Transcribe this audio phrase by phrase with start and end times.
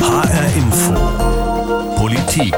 [0.00, 0.94] HR Info.
[1.96, 2.54] Politik.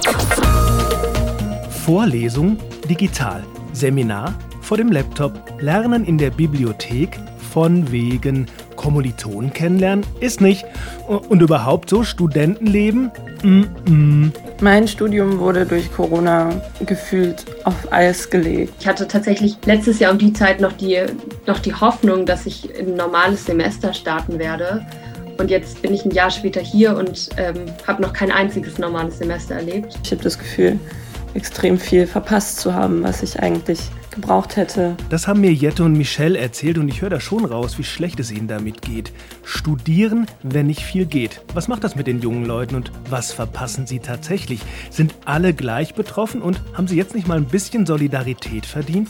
[1.85, 2.57] Vorlesung
[2.89, 3.43] digital.
[3.73, 5.61] Seminar vor dem Laptop.
[5.61, 7.19] Lernen in der Bibliothek
[7.53, 8.47] von wegen
[8.77, 10.65] Kommilitonen kennenlernen ist nicht.
[11.07, 13.11] Und überhaupt so Studentenleben?
[13.43, 14.31] Mm -mm.
[14.61, 16.51] Mein Studium wurde durch Corona
[16.87, 18.75] gefühlt auf Eis gelegt.
[18.79, 21.01] Ich hatte tatsächlich letztes Jahr um die Zeit noch die,
[21.49, 24.87] noch die Hoffnung, dass ich ein normales Semester starten werde.
[25.39, 29.19] Und jetzt bin ich ein Jahr später hier und ähm, habe noch kein einziges normales
[29.19, 29.99] Semester erlebt.
[30.05, 30.79] Ich habe das Gefühl,
[31.35, 34.97] extrem viel verpasst zu haben, was ich eigentlich gebraucht hätte.
[35.09, 38.21] Das haben mir Jette und Michelle erzählt und ich höre da schon raus, wie schlecht
[38.21, 39.13] es ihnen damit geht.
[39.43, 41.41] Studieren, wenn nicht viel geht.
[41.55, 44.61] Was macht das mit den jungen Leuten und was verpassen sie tatsächlich?
[44.91, 49.09] Sind alle gleich betroffen und haben sie jetzt nicht mal ein bisschen Solidarität verdient?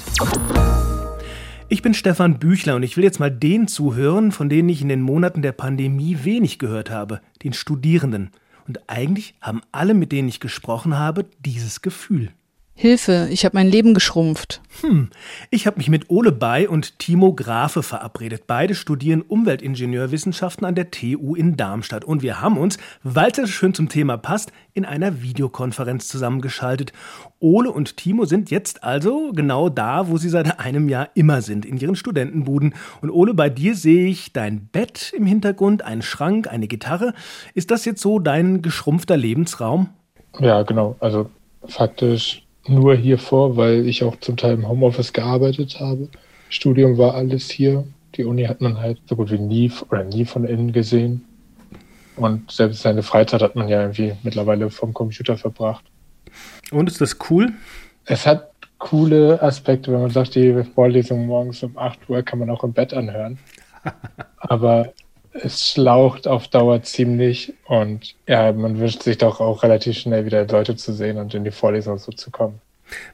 [1.72, 4.90] Ich bin Stefan Büchler und ich will jetzt mal denen zuhören, von denen ich in
[4.90, 8.30] den Monaten der Pandemie wenig gehört habe, den Studierenden.
[8.68, 12.28] Und eigentlich haben alle, mit denen ich gesprochen habe, dieses Gefühl.
[12.74, 14.62] Hilfe, ich habe mein Leben geschrumpft.
[14.80, 15.10] Hm,
[15.50, 18.44] ich habe mich mit Ole Bay und Timo Grafe verabredet.
[18.46, 22.04] Beide studieren Umweltingenieurwissenschaften an der TU in Darmstadt.
[22.04, 26.92] Und wir haben uns, weil es schön zum Thema passt, in einer Videokonferenz zusammengeschaltet.
[27.40, 31.66] Ole und Timo sind jetzt also genau da, wo sie seit einem Jahr immer sind,
[31.66, 32.74] in ihren Studentenbuden.
[33.02, 37.12] Und Ole, bei dir sehe ich dein Bett im Hintergrund, einen Schrank, eine Gitarre.
[37.52, 39.90] Ist das jetzt so dein geschrumpfter Lebensraum?
[40.40, 40.96] Ja, genau.
[41.00, 41.30] Also
[41.66, 46.08] faktisch nur hier vor, weil ich auch zum Teil im Homeoffice gearbeitet habe.
[46.48, 47.84] Studium war alles hier.
[48.14, 51.24] Die Uni hat man halt so gut wie nie oder nie von innen gesehen.
[52.16, 55.84] Und selbst seine Freizeit hat man ja irgendwie mittlerweile vom Computer verbracht.
[56.70, 57.52] Und ist das cool?
[58.04, 62.50] Es hat coole Aspekte, wenn man sagt, die Vorlesung morgens um 8 Uhr kann man
[62.50, 63.38] auch im Bett anhören.
[64.38, 64.92] Aber
[65.32, 70.46] es schlaucht auf Dauer ziemlich und ja, man wünscht sich doch auch relativ schnell wieder
[70.46, 72.60] Leute zu sehen und in die Vorlesung so zu kommen.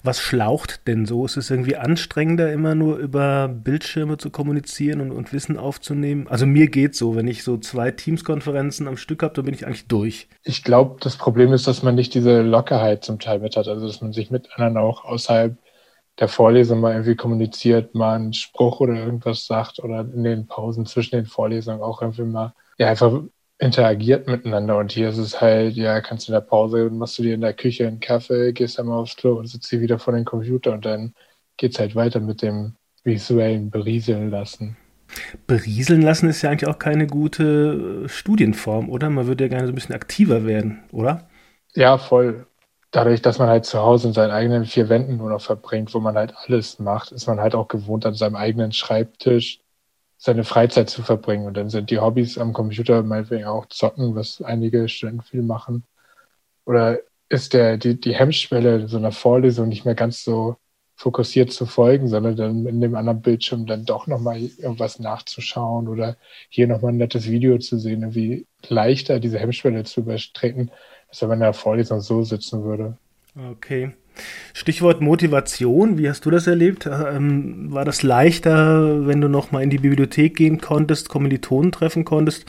[0.03, 1.25] Was schlaucht denn so?
[1.25, 6.27] Ist es irgendwie anstrengender, immer nur über Bildschirme zu kommunizieren und, und Wissen aufzunehmen?
[6.29, 9.67] Also mir geht so, wenn ich so zwei Teams-Konferenzen am Stück habe, dann bin ich
[9.67, 10.29] eigentlich durch.
[10.43, 13.87] Ich glaube, das Problem ist, dass man nicht diese Lockerheit zum Teil mit hat, also
[13.87, 15.57] dass man sich miteinander auch außerhalb
[16.19, 20.87] der Vorlesung mal irgendwie kommuniziert, mal einen Spruch oder irgendwas sagt oder in den Pausen
[20.87, 23.23] zwischen den Vorlesungen auch irgendwie mal ja, einfach
[23.59, 24.79] interagiert miteinander.
[24.79, 27.41] Und hier ist es halt, ja, kannst du in der Pause, machst du dir in
[27.41, 30.25] der Küche einen Kaffee, gehst dann mal aufs Klo und sitzt hier wieder vor dem
[30.25, 31.15] Computer und dann
[31.57, 32.75] geht's halt weiter mit dem
[33.05, 34.77] visuellen Berieseln lassen.
[35.47, 39.09] Berieseln lassen ist ja eigentlich auch keine gute Studienform, oder?
[39.09, 41.29] Man würde ja gerne so ein bisschen aktiver werden, oder?
[41.75, 42.48] Ja, voll
[42.91, 46.01] dadurch, dass man halt zu Hause in seinen eigenen vier Wänden nur noch verbringt, wo
[46.01, 49.61] man halt alles macht, ist man halt auch gewohnt, an seinem eigenen Schreibtisch
[50.17, 51.47] seine Freizeit zu verbringen.
[51.47, 55.85] Und dann sind die Hobbys am Computer meinetwegen auch zocken, was einige Studenten viel machen.
[56.65, 60.57] Oder ist der, die, die Hemmschwelle so einer Vorlesung nicht mehr ganz so
[60.99, 66.17] fokussiert zu folgen, sondern dann in dem anderen Bildschirm dann doch nochmal irgendwas nachzuschauen oder
[66.49, 70.73] hier nochmal ein nettes Video zu sehen, irgendwie leichter diese Hemmschwelle zu übertreten,
[71.09, 72.99] als wenn man in der Vorlesung so sitzen würde.
[73.53, 73.93] Okay.
[74.53, 76.87] Stichwort Motivation, wie hast du das erlebt?
[76.87, 82.05] Ähm, war das leichter, wenn du noch mal in die Bibliothek gehen konntest, Kommilitonen treffen
[82.05, 82.45] konntest?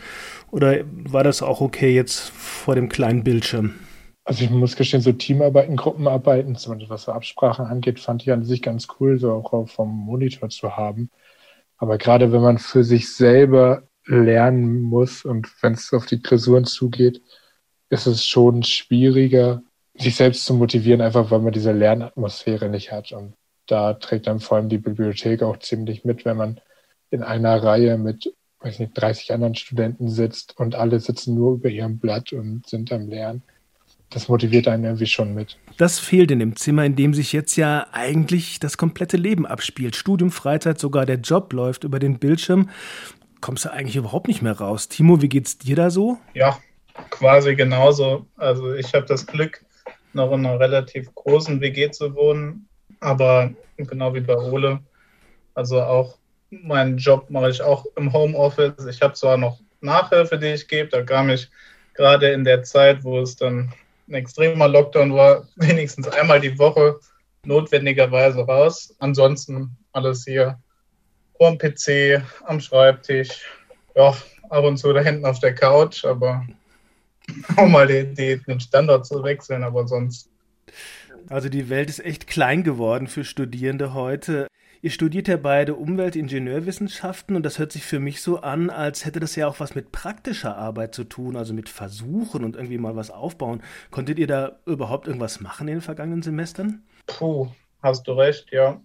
[0.49, 3.75] Oder war das auch okay jetzt vor dem kleinen Bildschirm?
[4.23, 8.43] Also ich muss gestehen, so Teamarbeiten, Gruppenarbeiten, zumindest was so Absprachen angeht, fand ich an
[8.43, 11.09] sich ganz cool, so auch vom Monitor zu haben.
[11.77, 16.65] Aber gerade wenn man für sich selber lernen muss und wenn es auf die Klausuren
[16.65, 17.21] zugeht,
[17.89, 19.63] ist es schon schwieriger,
[19.95, 23.11] sich selbst zu motivieren, einfach weil man diese Lernatmosphäre nicht hat.
[23.11, 23.33] Und
[23.67, 26.61] da trägt dann vor allem die Bibliothek auch ziemlich mit, wenn man
[27.11, 31.69] in einer Reihe mit, weiß nicht, 30 anderen Studenten sitzt und alle sitzen nur über
[31.69, 33.43] ihrem Blatt und sind am Lernen.
[34.09, 35.57] Das motiviert einen irgendwie schon mit.
[35.77, 39.95] Das fehlt in dem Zimmer, in dem sich jetzt ja eigentlich das komplette Leben abspielt.
[39.95, 42.69] Studium, Freizeit, sogar der Job läuft über den Bildschirm.
[43.39, 44.89] Kommst du eigentlich überhaupt nicht mehr raus.
[44.89, 46.17] Timo, wie geht's dir da so?
[46.33, 46.57] Ja,
[47.11, 48.25] quasi genauso.
[48.35, 49.63] Also ich habe das Glück,
[50.13, 52.67] noch in einer relativ großen WG zu wohnen,
[52.99, 54.79] aber genau wie bei Ole,
[55.53, 56.17] also auch
[56.49, 58.85] meinen Job mache ich auch im Homeoffice.
[58.89, 61.49] Ich habe zwar noch Nachhilfe, die ich gebe, da kam ich
[61.93, 63.71] gerade in der Zeit, wo es dann
[64.09, 66.99] ein extremer Lockdown war, wenigstens einmal die Woche
[67.45, 68.95] notwendigerweise raus.
[68.99, 70.59] Ansonsten alles hier
[71.39, 73.45] dem PC, am Schreibtisch,
[73.95, 74.13] ja,
[74.49, 76.45] ab und zu da hinten auf der Couch, aber
[77.57, 80.29] um mal die, die, den Standort zu wechseln, aber sonst.
[81.29, 84.48] Also die Welt ist echt klein geworden für Studierende heute.
[84.81, 89.19] Ihr studiert ja beide Umweltingenieurwissenschaften und das hört sich für mich so an, als hätte
[89.19, 92.95] das ja auch was mit praktischer Arbeit zu tun, also mit Versuchen und irgendwie mal
[92.95, 93.61] was aufbauen.
[93.91, 96.83] Konntet ihr da überhaupt irgendwas machen in den vergangenen Semestern?
[97.07, 97.49] Puh,
[97.83, 98.79] hast du recht, ja.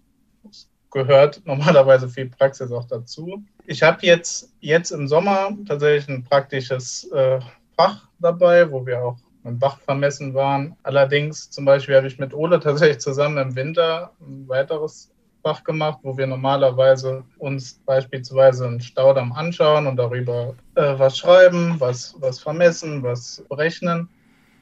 [0.50, 3.44] Es gehört normalerweise viel Praxis auch dazu.
[3.66, 7.38] Ich habe jetzt, jetzt im Sommer tatsächlich ein praktisches äh,
[7.76, 10.74] Fach dabei, wo wir auch im Bach vermessen waren.
[10.82, 15.13] Allerdings zum Beispiel habe ich mit Ole tatsächlich zusammen im Winter ein weiteres
[15.44, 21.76] Fach gemacht, wo wir normalerweise uns beispielsweise einen Staudamm anschauen und darüber äh, was schreiben,
[21.78, 24.08] was, was vermessen, was berechnen.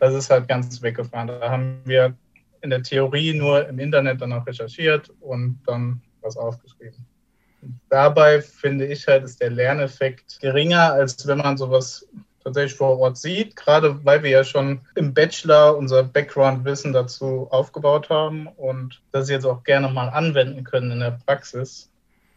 [0.01, 1.29] Das ist halt ganz weggefahren.
[1.29, 2.17] Da haben wir
[2.63, 7.07] in der Theorie nur im Internet danach recherchiert und dann was aufgeschrieben.
[7.89, 12.09] dabei finde ich halt, ist der Lerneffekt geringer, als wenn man sowas
[12.43, 18.09] tatsächlich vor Ort sieht, gerade weil wir ja schon im Bachelor unser Background-Wissen dazu aufgebaut
[18.11, 21.89] haben und das jetzt auch gerne mal anwenden können in der Praxis.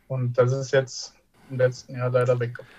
[0.08, 1.14] Und das ist jetzt
[1.50, 2.70] im letzten Jahr leider weggefallen.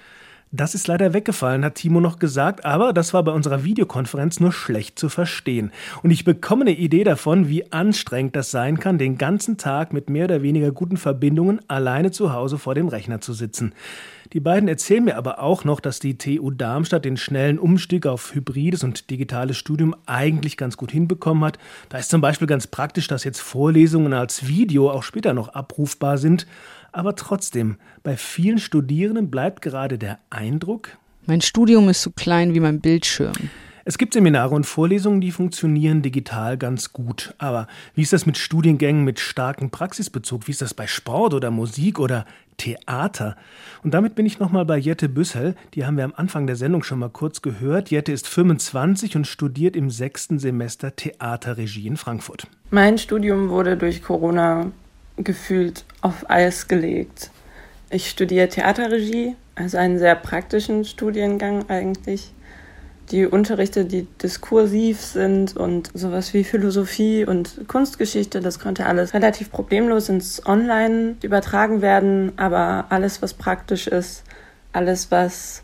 [0.52, 4.52] Das ist leider weggefallen, hat Timo noch gesagt, aber das war bei unserer Videokonferenz nur
[4.52, 5.72] schlecht zu verstehen.
[6.05, 10.08] Und ich bekomme eine Idee davon, wie anstrengend das sein kann, den ganzen Tag mit
[10.08, 13.75] mehr oder weniger guten Verbindungen alleine zu Hause vor dem Rechner zu sitzen.
[14.32, 18.34] Die beiden erzählen mir aber auch noch, dass die TU Darmstadt den schnellen Umstieg auf
[18.34, 21.58] hybrides und digitales Studium eigentlich ganz gut hinbekommen hat.
[21.88, 26.19] Da ist zum Beispiel ganz praktisch, dass jetzt Vorlesungen als Video auch später noch abrufbar
[26.19, 26.46] sind.
[26.93, 30.96] Aber trotzdem, bei vielen Studierenden bleibt gerade der Eindruck,
[31.29, 33.32] mein Studium ist so klein wie mein Bildschirm.
[33.88, 37.35] Es gibt Seminare und Vorlesungen, die funktionieren digital ganz gut.
[37.38, 40.49] Aber wie ist das mit Studiengängen mit starkem Praxisbezug?
[40.49, 43.37] Wie ist das bei Sport oder Musik oder Theater?
[43.85, 45.55] Und damit bin ich nochmal bei Jette Büssel.
[45.75, 47.93] Die haben wir am Anfang der Sendung schon mal kurz gehört.
[47.93, 52.49] Jette ist 25 und studiert im sechsten Semester Theaterregie in Frankfurt.
[52.73, 54.73] Mein Studium wurde durch Corona
[55.17, 57.31] gefühlt auf Eis gelegt.
[57.91, 62.32] Ich studiere Theaterregie, also einen sehr praktischen Studiengang eigentlich.
[63.11, 69.53] Die Unterrichte, die diskursiv sind und sowas wie Philosophie und Kunstgeschichte, das konnte alles relativ
[69.53, 72.32] problemlos ins Online übertragen werden.
[72.37, 74.25] Aber alles, was praktisch ist,
[74.73, 75.62] alles, was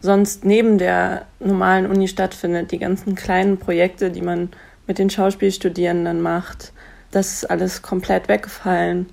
[0.00, 4.50] sonst neben der normalen Uni stattfindet, die ganzen kleinen Projekte, die man
[4.86, 6.74] mit den Schauspielstudierenden macht,
[7.10, 9.06] das ist alles komplett weggefallen.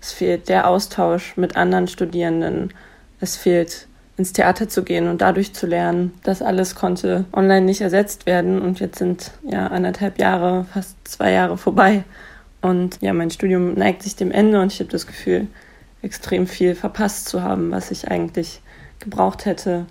[0.00, 2.72] Es fehlt der Austausch mit anderen Studierenden.
[3.20, 6.12] Es fehlt ins Theater zu gehen und dadurch zu lernen.
[6.24, 11.32] Das alles konnte online nicht ersetzt werden und jetzt sind ja anderthalb Jahre, fast zwei
[11.32, 12.04] Jahre vorbei.
[12.60, 15.46] Und ja, mein Studium neigt sich dem Ende und ich habe das Gefühl,
[16.02, 18.60] extrem viel verpasst zu haben, was ich eigentlich
[18.98, 19.86] gebraucht hätte.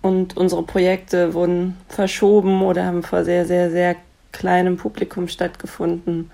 [0.00, 3.96] Und unsere Projekte wurden verschoben oder haben vor sehr, sehr, sehr
[4.32, 6.30] kleinem Publikum stattgefunden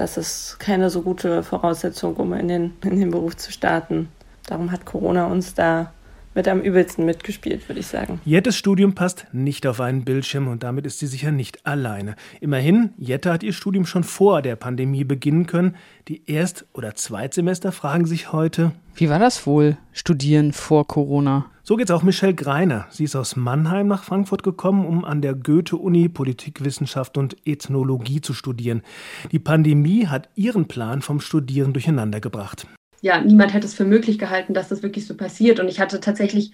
[0.00, 4.08] das ist keine so gute Voraussetzung, um in den, in den Beruf zu starten.
[4.46, 5.92] Darum hat Corona uns da
[6.34, 8.20] mit am übelsten mitgespielt, würde ich sagen.
[8.24, 12.14] Jettes Studium passt nicht auf einen Bildschirm und damit ist sie sicher nicht alleine.
[12.40, 15.76] Immerhin, Jette hat ihr Studium schon vor der Pandemie beginnen können.
[16.08, 21.46] Die Erst- oder Zweitsemester fragen sich heute, wie war das wohl, studieren vor Corona?
[21.62, 22.86] So geht's auch Michelle Greiner.
[22.90, 28.34] Sie ist aus Mannheim nach Frankfurt gekommen, um an der Goethe-Uni Politikwissenschaft und Ethnologie zu
[28.34, 28.82] studieren.
[29.30, 32.66] Die Pandemie hat ihren Plan vom Studieren durcheinandergebracht.
[33.02, 35.60] Ja, niemand hätte es für möglich gehalten, dass das wirklich so passiert.
[35.60, 36.52] Und ich hatte tatsächlich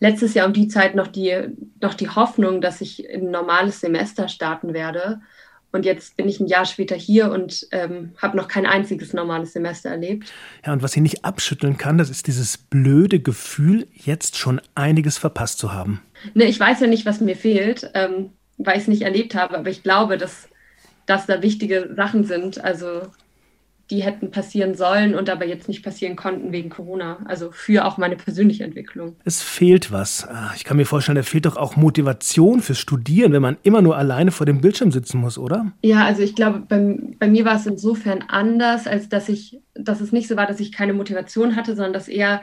[0.00, 1.48] letztes Jahr um die Zeit noch die,
[1.80, 5.20] noch die Hoffnung, dass ich ein normales Semester starten werde.
[5.70, 9.52] Und jetzt bin ich ein Jahr später hier und ähm, habe noch kein einziges normales
[9.52, 10.32] Semester erlebt.
[10.64, 15.18] Ja, und was sie nicht abschütteln kann, das ist dieses blöde Gefühl, jetzt schon einiges
[15.18, 16.00] verpasst zu haben.
[16.32, 19.58] Ne, ich weiß ja nicht, was mir fehlt, ähm, weil ich es nicht erlebt habe,
[19.58, 20.48] aber ich glaube, dass,
[21.04, 22.64] dass da wichtige Sachen sind.
[22.64, 23.02] Also
[23.90, 27.24] die hätten passieren sollen und aber jetzt nicht passieren konnten wegen Corona.
[27.24, 29.16] Also für auch meine persönliche Entwicklung.
[29.24, 30.26] Es fehlt was.
[30.28, 33.80] Ah, ich kann mir vorstellen, da fehlt doch auch Motivation fürs Studieren, wenn man immer
[33.80, 35.72] nur alleine vor dem Bildschirm sitzen muss, oder?
[35.82, 40.00] Ja, also ich glaube, bei, bei mir war es insofern anders, als dass ich, dass
[40.00, 42.42] es nicht so war, dass ich keine Motivation hatte, sondern dass eher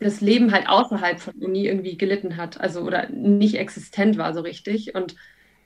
[0.00, 4.40] das Leben halt außerhalb von Uni irgendwie gelitten hat, also oder nicht existent war so
[4.40, 4.96] richtig.
[4.96, 5.14] Und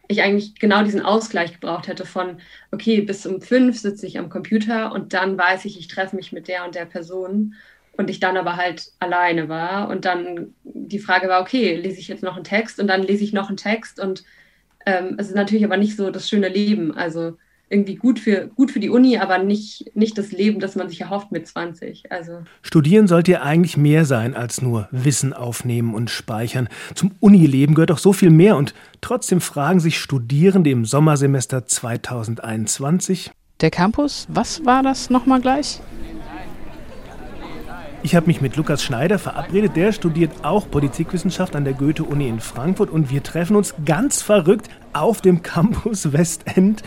[0.09, 2.41] ich eigentlich genau diesen Ausgleich gebraucht hätte von,
[2.73, 6.33] okay, bis um fünf sitze ich am Computer und dann weiß ich, ich treffe mich
[6.33, 7.55] mit der und der Person
[7.97, 9.89] und ich dann aber halt alleine war.
[9.89, 12.79] Und dann die Frage war, okay, lese ich jetzt noch einen Text?
[12.81, 14.25] Und dann lese ich noch einen Text und
[14.87, 17.37] ähm, es ist natürlich aber nicht so das schöne Leben, also
[17.69, 21.01] irgendwie gut für, gut für die Uni, aber nicht, nicht das Leben, das man sich
[21.01, 22.13] erhofft mit 20.
[22.13, 22.45] Also.
[22.63, 26.69] Studieren sollte ja eigentlich mehr sein als nur Wissen aufnehmen und speichern.
[26.95, 33.33] Zum Unileben gehört auch so viel mehr und trotzdem fragen sich Studierende im Sommersemester 2021.
[33.61, 35.81] Der Campus, was war das nochmal gleich?
[38.03, 39.75] Ich habe mich mit Lukas Schneider verabredet.
[39.75, 44.69] Der studiert auch Politikwissenschaft an der Goethe-Uni in Frankfurt und wir treffen uns ganz verrückt
[44.93, 46.83] auf dem Campus Westend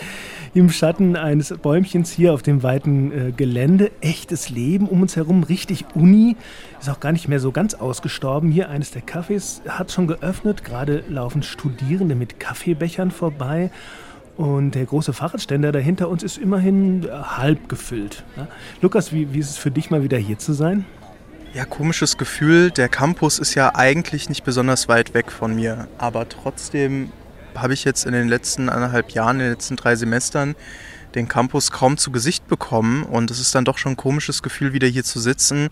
[0.53, 3.91] im Schatten eines Bäumchens hier auf dem weiten äh, Gelände.
[4.01, 6.37] Echtes Leben um uns herum, richtig Uni.
[6.79, 8.51] Ist auch gar nicht mehr so ganz ausgestorben.
[8.51, 10.63] Hier eines der Cafés hat schon geöffnet.
[10.63, 13.71] Gerade laufen Studierende mit Kaffeebechern vorbei.
[14.37, 18.23] Und der große Fahrradständer dahinter uns ist immerhin äh, halb gefüllt.
[18.37, 18.47] Ja?
[18.81, 20.85] Lukas, wie, wie ist es für dich mal wieder hier zu sein?
[21.51, 22.69] Ja, komisches Gefühl.
[22.69, 25.87] Der Campus ist ja eigentlich nicht besonders weit weg von mir.
[25.97, 27.11] Aber trotzdem
[27.55, 30.55] habe ich jetzt in den letzten anderthalb Jahren, in den letzten drei Semestern,
[31.15, 33.01] den Campus kaum zu Gesicht bekommen.
[33.01, 35.69] Und es ist dann doch schon ein komisches Gefühl, wieder hier zu sitzen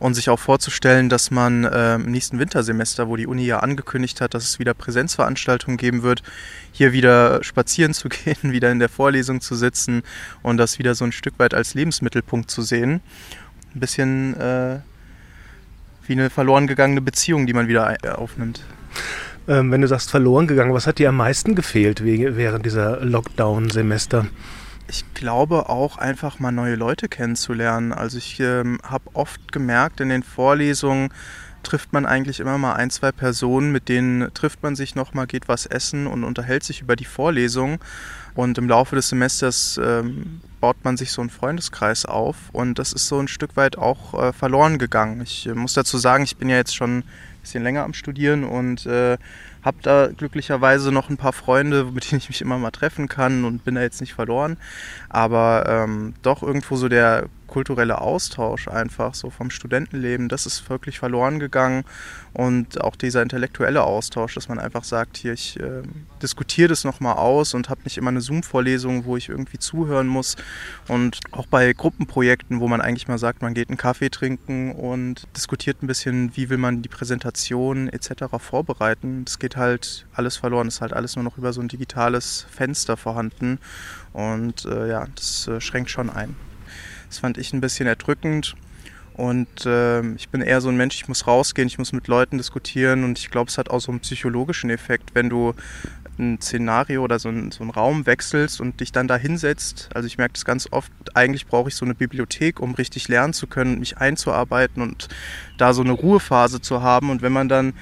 [0.00, 4.20] und sich auch vorzustellen, dass man äh, im nächsten Wintersemester, wo die Uni ja angekündigt
[4.20, 6.24] hat, dass es wieder Präsenzveranstaltungen geben wird,
[6.72, 10.02] hier wieder spazieren zu gehen, wieder in der Vorlesung zu sitzen
[10.42, 13.00] und das wieder so ein Stück weit als Lebensmittelpunkt zu sehen.
[13.72, 14.80] Ein bisschen äh,
[16.10, 18.64] wie eine verloren gegangene Beziehung, die man wieder äh, aufnimmt.
[19.46, 24.26] Ähm, wenn du sagst verloren gegangen, was hat dir am meisten gefehlt während dieser Lockdown-Semester?
[24.88, 27.92] Ich glaube auch einfach mal neue Leute kennenzulernen.
[27.92, 31.10] Also ich ähm, habe oft gemerkt in den Vorlesungen,
[31.62, 35.46] trifft man eigentlich immer mal ein, zwei Personen, mit denen trifft man sich nochmal, geht
[35.46, 37.78] was essen und unterhält sich über die Vorlesung.
[38.34, 42.92] Und im Laufe des Semesters ähm, baut man sich so einen Freundeskreis auf und das
[42.92, 45.20] ist so ein Stück weit auch äh, verloren gegangen.
[45.22, 47.04] Ich äh, muss dazu sagen, ich bin ja jetzt schon ein
[47.40, 49.16] bisschen länger am Studieren und äh,
[49.62, 53.44] habe da glücklicherweise noch ein paar Freunde, mit denen ich mich immer mal treffen kann
[53.44, 54.58] und bin da jetzt nicht verloren.
[55.08, 60.98] Aber ähm, doch irgendwo so der kulturelle Austausch einfach so vom Studentenleben, das ist wirklich
[61.00, 61.84] verloren gegangen
[62.32, 65.82] und auch dieser intellektuelle Austausch, dass man einfach sagt, hier, ich äh,
[66.22, 70.36] diskutiere das nochmal aus und habe nicht immer eine Zoom-Vorlesung, wo ich irgendwie zuhören muss
[70.86, 75.26] und auch bei Gruppenprojekten, wo man eigentlich mal sagt, man geht einen Kaffee trinken und
[75.36, 78.36] diskutiert ein bisschen, wie will man die Präsentation etc.
[78.38, 79.24] vorbereiten.
[79.24, 82.96] Das geht halt alles verloren, ist halt alles nur noch über so ein digitales Fenster
[82.96, 83.58] vorhanden
[84.12, 86.49] und äh, ja, das äh, schränkt schon ein.
[87.10, 88.54] Das fand ich ein bisschen erdrückend.
[89.14, 92.38] Und äh, ich bin eher so ein Mensch, ich muss rausgehen, ich muss mit Leuten
[92.38, 95.54] diskutieren und ich glaube, es hat auch so einen psychologischen Effekt, wenn du
[96.18, 99.90] ein Szenario oder so, ein, so einen Raum wechselst und dich dann da hinsetzt.
[99.92, 103.32] Also ich merke das ganz oft, eigentlich brauche ich so eine Bibliothek, um richtig lernen
[103.32, 105.08] zu können, mich einzuarbeiten und
[105.58, 107.10] da so eine Ruhephase zu haben.
[107.10, 107.74] Und wenn man dann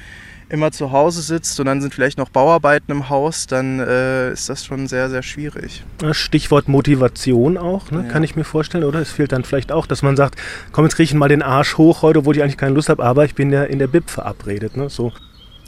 [0.49, 4.49] immer zu Hause sitzt und dann sind vielleicht noch Bauarbeiten im Haus, dann äh, ist
[4.49, 5.85] das schon sehr, sehr schwierig.
[6.13, 8.05] Stichwort Motivation auch, ne?
[8.05, 8.09] ja.
[8.11, 9.01] kann ich mir vorstellen, oder?
[9.01, 10.39] Es fehlt dann vielleicht auch, dass man sagt,
[10.73, 13.05] komm, jetzt kriege ich mal den Arsch hoch heute, obwohl ich eigentlich keine Lust habe,
[13.05, 14.77] aber ich bin ja in der BIP verabredet.
[14.77, 14.89] Ne?
[14.89, 15.13] So.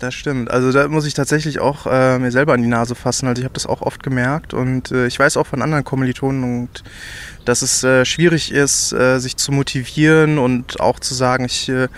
[0.00, 0.50] Das stimmt.
[0.50, 3.28] Also da muss ich tatsächlich auch äh, mir selber an die Nase fassen.
[3.28, 6.42] Also ich habe das auch oft gemerkt und äh, ich weiß auch von anderen Kommilitonen,
[6.42, 6.82] und,
[7.44, 11.88] dass es äh, schwierig ist, äh, sich zu motivieren und auch zu sagen, ich äh,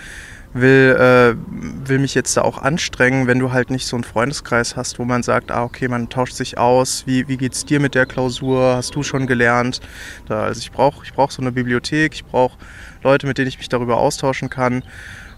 [0.53, 4.75] will, äh, will mich jetzt da auch anstrengen, wenn du halt nicht so einen Freundeskreis
[4.75, 7.95] hast, wo man sagt, ah, okay, man tauscht sich aus, wie, wie geht's dir mit
[7.95, 9.81] der Klausur, hast du schon gelernt?
[10.27, 12.57] Da, also ich brauche ich brauch so eine Bibliothek, ich brauche
[13.03, 14.83] Leute, mit denen ich mich darüber austauschen kann.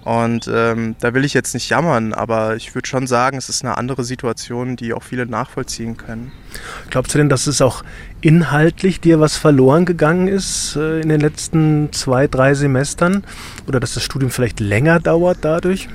[0.06, 3.66] Und ähm, da will ich jetzt nicht jammern, aber ich würde schon sagen, es ist
[3.66, 6.32] eine andere Situation, die auch viele nachvollziehen können.
[6.92, 7.84] Glaubst du denn, dass es auch
[8.22, 13.24] inhaltlich dir was verloren gegangen ist äh, in den letzten zwei, drei Semestern?
[13.68, 15.90] Oder dass das Studium vielleicht länger dauert dadurch?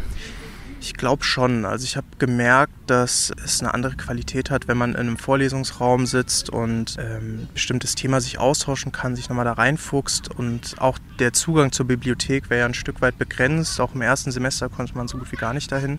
[0.82, 1.66] Ich glaube schon.
[1.66, 6.06] Also ich habe gemerkt, dass es eine andere Qualität hat, wenn man in einem Vorlesungsraum
[6.06, 11.34] sitzt und ähm, bestimmtes Thema sich austauschen kann, sich nochmal da reinfuchst und auch der
[11.34, 13.78] Zugang zur Bibliothek wäre ja ein Stück weit begrenzt.
[13.78, 15.98] Auch im ersten Semester konnte man so gut wie gar nicht dahin.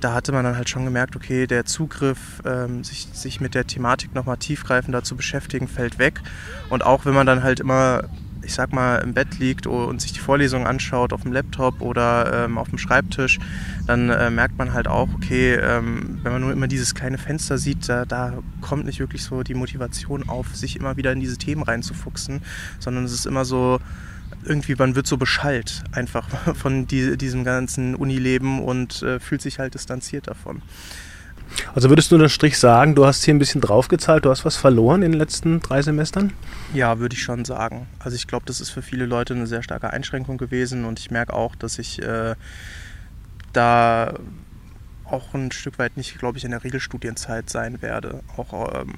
[0.00, 3.66] Da hatte man dann halt schon gemerkt, okay, der Zugriff, ähm, sich, sich mit der
[3.66, 6.22] Thematik nochmal tiefgreifender zu beschäftigen, fällt weg.
[6.70, 8.04] Und auch wenn man dann halt immer
[8.50, 12.46] ich sag mal, im Bett liegt und sich die Vorlesung anschaut auf dem Laptop oder
[12.46, 13.38] ähm, auf dem Schreibtisch,
[13.86, 17.58] dann äh, merkt man halt auch, okay, ähm, wenn man nur immer dieses kleine Fenster
[17.58, 21.38] sieht, da, da, kommt nicht wirklich so die Motivation auf, sich immer wieder in diese
[21.38, 22.42] Themen reinzufuchsen,
[22.80, 23.78] sondern es ist immer so,
[24.44, 29.60] irgendwie, man wird so beschallt einfach von die, diesem ganzen Unileben und äh, fühlt sich
[29.60, 30.60] halt distanziert davon.
[31.74, 34.56] Also würdest du unter Strich sagen, du hast hier ein bisschen draufgezahlt, du hast was
[34.56, 36.32] verloren in den letzten drei Semestern?
[36.74, 37.86] Ja, würde ich schon sagen.
[37.98, 41.10] Also ich glaube, das ist für viele Leute eine sehr starke Einschränkung gewesen und ich
[41.10, 42.34] merke auch, dass ich äh,
[43.52, 44.14] da
[45.04, 48.20] auch ein Stück weit nicht, glaube ich, in der Regelstudienzeit sein werde.
[48.36, 48.94] Auch ähm,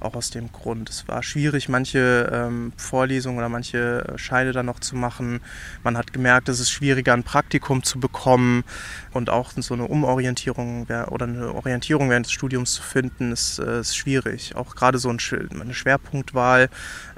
[0.00, 0.90] auch aus dem Grund.
[0.90, 5.40] Es war schwierig, manche ähm, Vorlesungen oder manche Scheine dann noch zu machen.
[5.82, 8.64] Man hat gemerkt, es ist schwieriger, ein Praktikum zu bekommen
[9.12, 13.80] und auch so eine Umorientierung oder eine Orientierung während des Studiums zu finden, ist, äh,
[13.80, 14.54] ist schwierig.
[14.56, 15.18] Auch gerade so ein,
[15.60, 16.68] eine Schwerpunktwahl,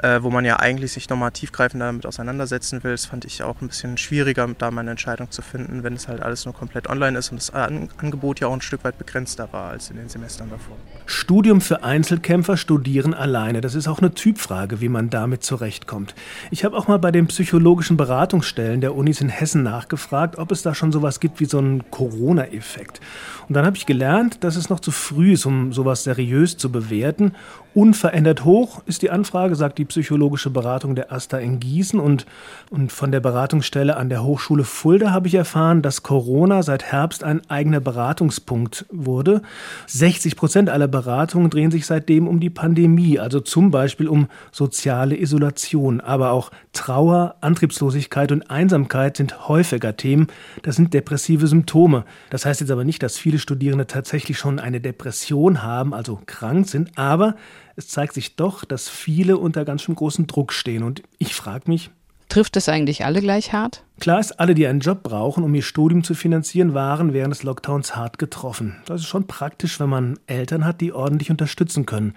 [0.02, 3.60] äh, wo man ja eigentlich sich nochmal tiefgreifend damit auseinandersetzen will, das fand ich auch
[3.60, 7.18] ein bisschen schwieriger, da meine Entscheidung zu finden, wenn es halt alles nur komplett online
[7.18, 10.50] ist und das Angebot ja auch ein Stück weit begrenzter war als in den Semestern
[10.50, 10.76] davor.
[11.06, 13.60] Studium für Einzelkämpfer studieren alleine.
[13.60, 16.14] Das ist auch eine Typfrage, wie man damit zurechtkommt.
[16.52, 20.62] Ich habe auch mal bei den psychologischen Beratungsstellen der Unis in Hessen nachgefragt, ob es
[20.62, 23.00] da schon sowas gibt wie so einen Corona-Effekt.
[23.48, 26.70] Und dann habe ich gelernt, dass es noch zu früh ist, um sowas seriös zu
[26.70, 27.32] bewerten.
[27.74, 31.98] Unverändert hoch ist die Anfrage, sagt die psychologische Beratung der AStA in Gießen.
[31.98, 32.26] Und,
[32.70, 37.24] und von der Beratungsstelle an der Hochschule Fulda habe ich erfahren, dass Corona seit Herbst
[37.24, 39.42] ein eigener Beratungspunkt wurde.
[39.86, 45.18] 60 Prozent aller Beratungen drehen sich seitdem um die Pandemie, also zum Beispiel um soziale
[45.18, 46.02] Isolation.
[46.02, 50.26] Aber auch Trauer, Antriebslosigkeit und Einsamkeit sind häufiger Themen.
[50.62, 52.04] Das sind depressive Symptome.
[52.28, 56.68] Das heißt jetzt aber nicht, dass viele Studierende tatsächlich schon eine Depression haben, also krank
[56.68, 57.34] sind, aber
[57.76, 60.82] es zeigt sich doch, dass viele unter ganz schön großem Druck stehen.
[60.82, 61.90] Und ich frage mich,
[62.30, 63.82] Trifft es eigentlich alle gleich hart?
[63.98, 67.42] Klar ist, alle, die einen Job brauchen, um ihr Studium zu finanzieren, waren während des
[67.42, 68.76] Lockdowns hart getroffen.
[68.86, 72.14] Das ist schon praktisch, wenn man Eltern hat, die ordentlich unterstützen können.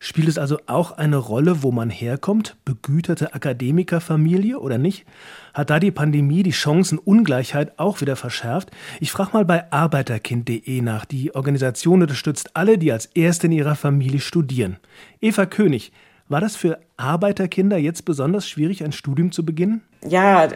[0.00, 2.56] Spielt es also auch eine Rolle, wo man herkommt?
[2.66, 5.06] Begüterte Akademikerfamilie oder nicht?
[5.54, 8.70] Hat da die Pandemie die Chancenungleichheit auch wieder verschärft?
[9.00, 11.06] Ich frage mal bei arbeiterkind.de nach.
[11.06, 14.76] Die Organisation unterstützt alle, die als Erste in ihrer Familie studieren.
[15.22, 15.90] Eva König,
[16.28, 19.82] war das für Arbeiterkinder jetzt besonders schwierig, ein Studium zu beginnen?
[20.06, 20.48] Ja,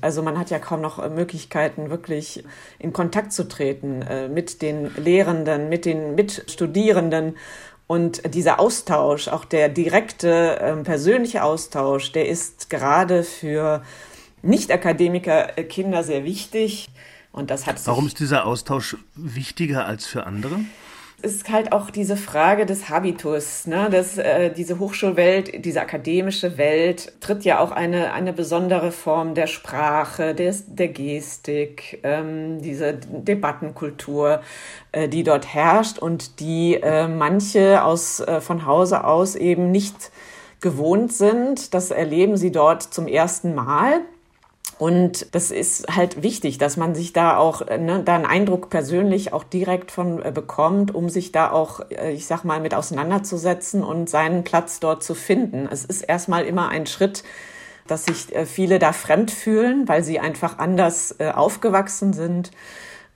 [0.00, 2.44] also man hat ja kaum noch Möglichkeiten, wirklich
[2.78, 7.36] in Kontakt zu treten äh, mit den Lehrenden, mit den Mitstudierenden.
[7.86, 13.82] Und dieser Austausch, auch der direkte ähm, persönliche Austausch, der ist gerade für
[14.42, 16.88] Nicht-Akademiker-Kinder sehr wichtig.
[17.32, 20.60] Und das hat Warum ist dieser Austausch wichtiger als für andere?
[21.22, 23.88] Ist halt auch diese Frage des Habitus, ne?
[23.90, 29.46] dass äh, diese Hochschulwelt, diese akademische Welt tritt ja auch eine, eine besondere Form der
[29.46, 34.40] Sprache, des, der Gestik, ähm, diese Debattenkultur,
[34.92, 40.10] äh, die dort herrscht und die äh, manche aus, äh, von Hause aus eben nicht
[40.60, 41.74] gewohnt sind.
[41.74, 44.00] Das erleben sie dort zum ersten Mal.
[44.82, 48.68] Und das ist halt wichtig, dass man sich da auch, äh, ne, da einen Eindruck
[48.68, 52.74] persönlich auch direkt von äh, bekommt, um sich da auch, äh, ich sag mal, mit
[52.74, 55.68] auseinanderzusetzen und seinen Platz dort zu finden.
[55.70, 57.22] Es ist erstmal immer ein Schritt,
[57.86, 62.50] dass sich äh, viele da fremd fühlen, weil sie einfach anders äh, aufgewachsen sind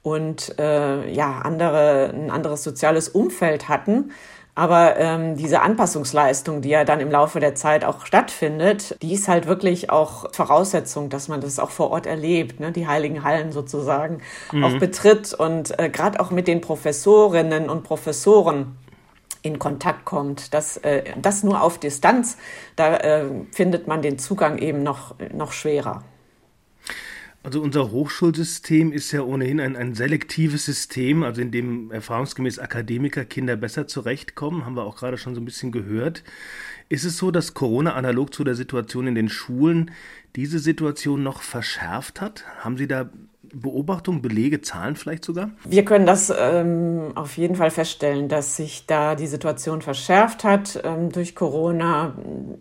[0.02, 4.12] und äh, ja, andere, ein anderes soziales Umfeld hatten.
[4.56, 9.28] Aber ähm, diese Anpassungsleistung, die ja dann im Laufe der Zeit auch stattfindet, die ist
[9.28, 12.72] halt wirklich auch Voraussetzung, dass man das auch vor Ort erlebt, ne?
[12.72, 14.64] die heiligen Hallen sozusagen mhm.
[14.64, 18.78] auch betritt und äh, gerade auch mit den Professorinnen und Professoren
[19.42, 20.54] in Kontakt kommt.
[20.54, 22.38] Das, äh, das nur auf Distanz,
[22.76, 26.02] da äh, findet man den Zugang eben noch, noch schwerer.
[27.46, 33.24] Also unser Hochschulsystem ist ja ohnehin ein, ein selektives System, also in dem erfahrungsgemäß Akademiker
[33.24, 36.24] Kinder besser zurechtkommen, haben wir auch gerade schon so ein bisschen gehört.
[36.88, 39.92] Ist es so, dass Corona analog zu der Situation in den Schulen
[40.34, 42.42] diese Situation noch verschärft hat?
[42.64, 43.10] Haben Sie da
[43.60, 45.50] Beobachtungen, Belege, Zahlen vielleicht sogar?
[45.64, 50.80] Wir können das ähm, auf jeden Fall feststellen, dass sich da die Situation verschärft hat
[50.84, 52.14] ähm, durch Corona.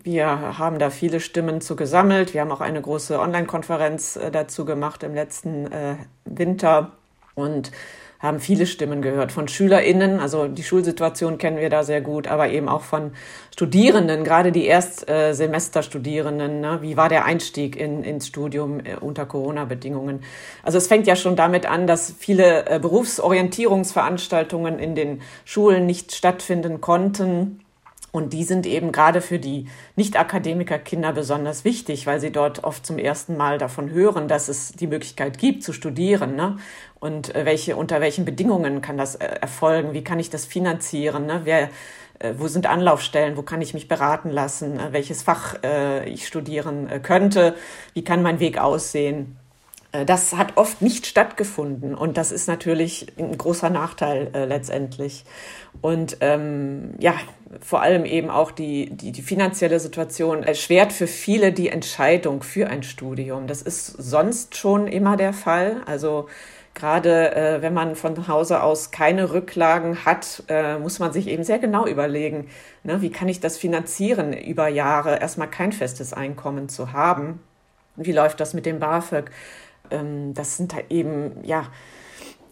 [0.04, 2.34] Wir haben da viele Stimmen zu gesammelt.
[2.34, 6.92] Wir haben auch eine große Online-Konferenz äh, dazu gemacht im letzten äh, Winter
[7.36, 7.72] und
[8.20, 10.20] haben viele Stimmen gehört von SchülerInnen.
[10.20, 13.12] Also die Schulsituation kennen wir da sehr gut, aber eben auch von
[13.54, 16.62] Studierenden, gerade die Erstsemesterstudierenden.
[16.62, 16.80] Ne?
[16.82, 20.24] Wie war der Einstieg in, ins Studium äh, unter Corona-Bedingungen?
[20.64, 26.14] Also es fängt ja schon damit an, dass viele äh, Berufsorientierungsveranstaltungen in den Schulen nicht
[26.14, 27.65] stattfinden konnten
[28.16, 32.98] und die sind eben gerade für die Nicht-Akademiker-Kinder besonders wichtig, weil sie dort oft zum
[32.98, 36.38] ersten Mal davon hören, dass es die Möglichkeit gibt zu studieren.
[36.38, 36.56] Ne?
[37.02, 39.92] Und äh, welche, unter welchen Bedingungen kann das äh, erfolgen?
[39.92, 41.26] Wie kann ich das finanzieren?
[41.26, 41.42] Ne?
[41.44, 41.70] Wer,
[42.20, 43.36] äh, wo sind Anlaufstellen?
[43.36, 44.80] Wo kann ich mich beraten lassen?
[44.92, 45.56] Welches Fach
[46.06, 47.56] ich studieren könnte?
[47.94, 49.36] Wie kann mein Weg aussehen?
[50.06, 55.24] Das hat oft nicht stattgefunden und das ist natürlich ein großer Nachteil äh, letztendlich.
[55.82, 57.14] Und ähm, ja,
[57.62, 62.68] vor allem eben auch die, die, die finanzielle Situation erschwert für viele die Entscheidung für
[62.68, 63.48] ein Studium.
[63.48, 65.82] Das ist sonst schon immer der Fall.
[65.86, 66.28] Also
[66.76, 71.46] Gerade äh, wenn man von Hause aus keine Rücklagen hat, äh, muss man sich eben
[71.46, 72.50] sehr genau überlegen,
[72.84, 77.40] ne, wie kann ich das finanzieren über Jahre, erstmal kein festes Einkommen zu haben.
[77.96, 79.32] Wie läuft das mit dem BAföG?
[79.90, 81.64] Ähm, das sind halt eben, ja,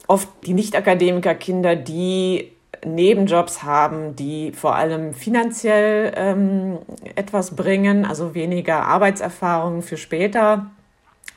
[0.08, 2.54] oft die Nicht-Akademiker-Kinder, die
[2.86, 6.80] Nebenjobs haben, die vor allem finanziell ähm,
[7.16, 10.68] etwas bringen, also weniger Arbeitserfahrung für später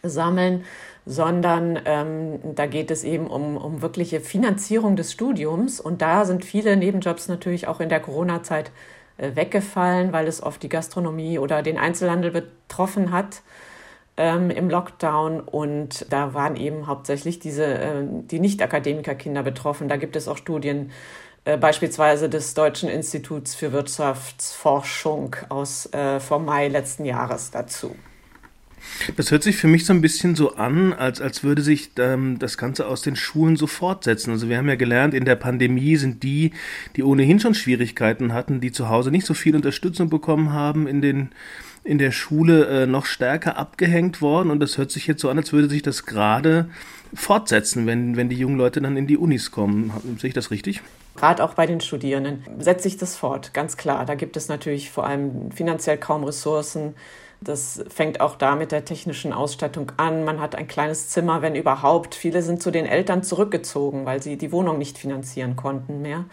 [0.03, 0.65] sammeln
[1.07, 5.81] sondern ähm, da geht es eben um, um wirkliche Finanzierung des Studiums.
[5.81, 8.73] Und da sind viele Nebenjobs natürlich auch in der Corona-Zeit
[9.17, 13.43] äh, weggefallen, weil es oft die Gastronomie oder den Einzelhandel betroffen hat
[14.17, 15.41] ähm, im Lockdown.
[15.41, 19.89] Und da waren eben hauptsächlich diese, äh, die Nicht-Akademiker-Kinder betroffen.
[19.89, 20.91] Da gibt es auch Studien,
[21.47, 27.95] äh, beispielsweise des Deutschen Instituts für Wirtschaftsforschung aus äh, vom Mai letzten Jahres dazu.
[29.17, 32.41] Das hört sich für mich so ein bisschen so an, als, als würde sich ähm,
[32.41, 34.33] das Ganze aus den Schulen so fortsetzen.
[34.33, 36.51] Also wir haben ja gelernt, in der Pandemie sind die,
[36.97, 41.01] die ohnehin schon Schwierigkeiten hatten, die zu Hause nicht so viel Unterstützung bekommen haben, in
[41.01, 41.31] den
[41.85, 45.39] in der Schule äh, noch stärker abgehängt worden und das hört sich jetzt so an,
[45.39, 46.69] als würde sich das gerade
[47.15, 49.93] fortsetzen, wenn, wenn die jungen Leute dann in die Unis kommen.
[50.19, 50.83] Sehe ich das richtig?
[51.17, 54.05] Gerade auch bei den Studierenden setzt sich das fort, ganz klar.
[54.05, 56.95] Da gibt es natürlich vor allem finanziell kaum Ressourcen.
[57.41, 60.25] Das fängt auch da mit der technischen Ausstattung an.
[60.25, 62.15] Man hat ein kleines Zimmer, wenn überhaupt.
[62.15, 66.25] Viele sind zu den Eltern zurückgezogen, weil sie die Wohnung nicht finanzieren konnten mehr.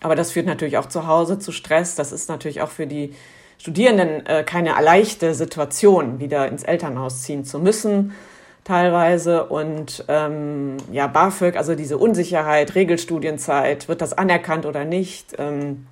[0.00, 1.94] Aber das führt natürlich auch zu Hause zu Stress.
[1.94, 3.14] Das ist natürlich auch für die
[3.58, 8.12] Studierenden äh, keine leichte Situation, wieder ins Elternhaus ziehen zu müssen
[8.64, 15.34] teilweise und ähm, ja BAföG, also diese Unsicherheit, Regelstudienzeit, wird das anerkannt oder nicht?
[15.38, 15.86] Ähm,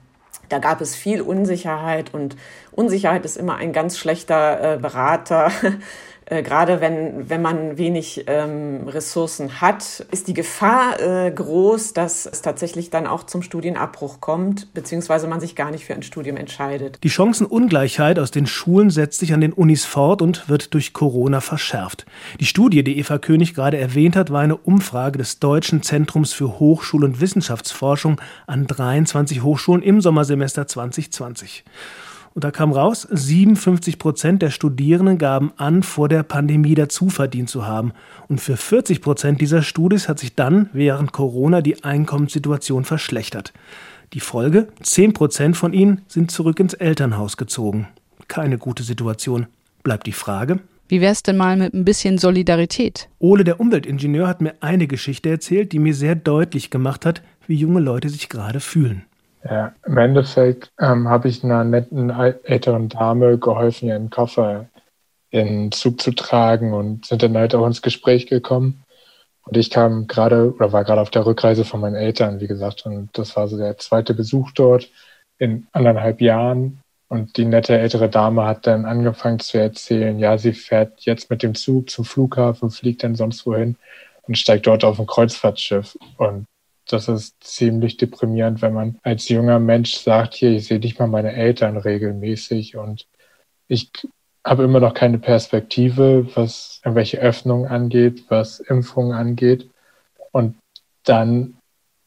[0.48, 2.36] da gab es viel Unsicherheit und
[2.72, 5.50] Unsicherheit ist immer ein ganz schlechter äh, Berater.
[6.32, 12.24] Äh, gerade wenn, wenn man wenig ähm, Ressourcen hat, ist die Gefahr äh, groß, dass
[12.24, 16.38] es tatsächlich dann auch zum Studienabbruch kommt, beziehungsweise man sich gar nicht für ein Studium
[16.38, 16.98] entscheidet.
[17.02, 21.42] Die Chancenungleichheit aus den Schulen setzt sich an den Unis fort und wird durch Corona
[21.42, 22.06] verschärft.
[22.40, 26.58] Die Studie, die Eva König gerade erwähnt hat, war eine Umfrage des Deutschen Zentrums für
[26.58, 31.64] Hochschul- und Wissenschaftsforschung an 23 Hochschulen im Sommersemester 2020.
[32.34, 37.50] Und da kam raus, 57 Prozent der Studierenden gaben an, vor der Pandemie dazu verdient
[37.50, 37.92] zu haben.
[38.28, 43.52] Und für 40 Prozent dieser Studis hat sich dann während Corona die Einkommenssituation verschlechtert.
[44.14, 44.68] Die Folge?
[44.82, 47.88] 10 Prozent von ihnen sind zurück ins Elternhaus gezogen.
[48.28, 49.46] Keine gute Situation.
[49.82, 50.60] Bleibt die Frage.
[50.88, 53.08] Wie wär's denn mal mit ein bisschen Solidarität?
[53.18, 57.56] Ole, der Umweltingenieur, hat mir eine Geschichte erzählt, die mir sehr deutlich gemacht hat, wie
[57.56, 59.04] junge Leute sich gerade fühlen.
[59.44, 64.66] Ja, im Endeffekt ähm, habe ich einer netten älteren Dame geholfen, ihren Koffer
[65.30, 68.84] in den Zug zu tragen und sind dann halt auch ins Gespräch gekommen.
[69.44, 72.86] Und ich kam gerade oder war gerade auf der Rückreise von meinen Eltern, wie gesagt,
[72.86, 74.88] und das war so der zweite Besuch dort
[75.38, 76.80] in anderthalb Jahren.
[77.08, 81.42] Und die nette ältere Dame hat dann angefangen zu erzählen, ja, sie fährt jetzt mit
[81.42, 83.76] dem Zug zum Flughafen, fliegt dann sonst wohin
[84.22, 85.98] und steigt dort auf ein Kreuzfahrtschiff.
[86.16, 86.46] Und
[86.92, 91.06] das ist ziemlich deprimierend, wenn man als junger Mensch sagt, hier, ich sehe nicht mal
[91.06, 93.06] meine Eltern regelmäßig und
[93.68, 93.90] ich
[94.44, 99.70] habe immer noch keine Perspektive, was irgendwelche Öffnungen angeht, was Impfungen angeht.
[100.32, 100.56] Und
[101.04, 101.56] dann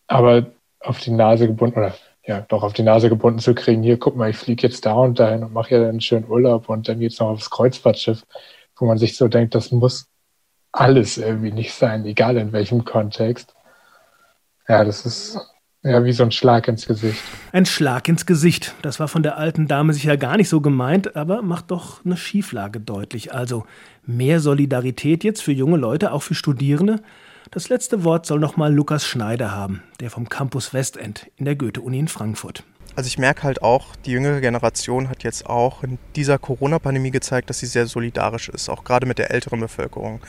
[0.07, 0.47] aber
[0.79, 1.95] auf die Nase gebunden, oder
[2.25, 4.93] ja, doch auf die Nase gebunden zu kriegen, hier, guck mal, ich fliege jetzt da
[4.93, 8.25] und dahin und mache ja dann einen schönen Urlaub und dann geht's noch aufs Kreuzfahrtschiff,
[8.77, 10.07] wo man sich so denkt, das muss
[10.71, 13.55] alles irgendwie nicht sein, egal in welchem Kontext.
[14.67, 15.38] Ja, das ist
[15.84, 17.21] ja wie so ein Schlag ins Gesicht.
[17.51, 18.73] Ein Schlag ins Gesicht.
[18.82, 22.17] Das war von der alten Dame sicher gar nicht so gemeint, aber macht doch eine
[22.17, 23.34] Schieflage deutlich.
[23.34, 23.65] Also
[24.06, 27.01] mehr Solidarität jetzt für junge Leute, auch für Studierende.
[27.51, 31.99] Das letzte Wort soll nochmal Lukas Schneider haben, der vom Campus Westend in der Goethe-Uni
[31.99, 32.63] in Frankfurt.
[32.95, 37.49] Also ich merke halt auch, die jüngere Generation hat jetzt auch in dieser Corona-Pandemie gezeigt,
[37.49, 40.21] dass sie sehr solidarisch ist, auch gerade mit der älteren Bevölkerung.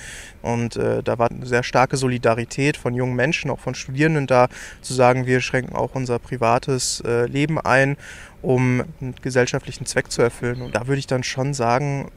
[0.42, 4.48] Und äh, da war eine sehr starke Solidarität von jungen Menschen, auch von Studierenden da,
[4.82, 7.96] zu sagen, wir schränken auch unser privates äh, Leben ein,
[8.42, 10.60] um einen gesellschaftlichen Zweck zu erfüllen.
[10.62, 12.10] Und da würde ich dann schon sagen,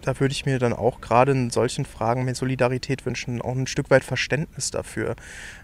[0.00, 3.66] da würde ich mir dann auch gerade in solchen Fragen mehr Solidarität wünschen, auch ein
[3.66, 5.16] Stück weit Verständnis dafür.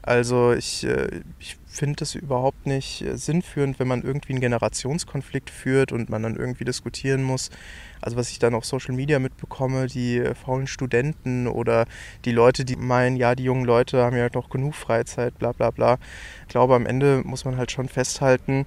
[0.03, 5.50] Also ich, äh, ich finde es überhaupt nicht äh, sinnführend, wenn man irgendwie einen Generationskonflikt
[5.50, 7.50] führt und man dann irgendwie diskutieren muss.
[8.00, 11.87] Also was ich dann auf Social Media mitbekomme, die äh, faulen Studenten oder
[12.24, 15.70] die Leute, die meinen, ja, die jungen Leute haben ja noch genug Freizeit, bla bla
[15.70, 15.98] bla.
[16.42, 18.66] Ich glaube, am Ende muss man halt schon festhalten,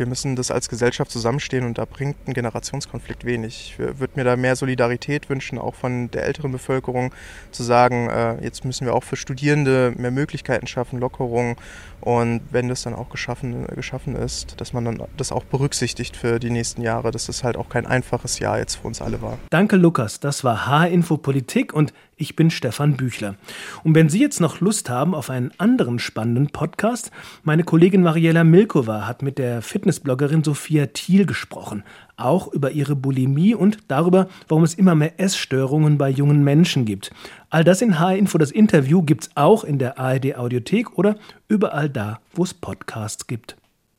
[0.00, 3.74] wir müssen das als Gesellschaft zusammenstehen und da bringt ein Generationskonflikt wenig.
[3.74, 7.12] Ich würde mir da mehr Solidarität wünschen, auch von der älteren Bevölkerung,
[7.52, 11.56] zu sagen, äh, jetzt müssen wir auch für Studierende mehr Möglichkeiten schaffen, Lockerungen
[12.00, 16.40] und wenn das dann auch geschaffen, geschaffen ist, dass man dann das auch berücksichtigt für
[16.40, 19.38] die nächsten Jahre, dass das halt auch kein einfaches Jahr jetzt für uns alle war.
[19.50, 20.18] Danke, Lukas.
[20.18, 23.34] Das war H-Info Politik und ich bin Stefan Büchler.
[23.82, 27.10] Und wenn Sie jetzt noch Lust haben auf einen anderen spannenden Podcast,
[27.42, 31.82] meine Kollegin Mariella Milkova hat mit der Fitnessbloggerin Sophia Thiel gesprochen,
[32.16, 37.10] auch über ihre Bulimie und darüber, warum es immer mehr Essstörungen bei jungen Menschen gibt.
[37.48, 41.16] All das in H-Info, das Interview gibt es auch in der ARD Audiothek oder
[41.48, 43.56] überall da, wo es Podcasts gibt.